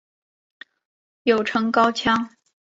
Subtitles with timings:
[1.21, 2.35] 又称高腔。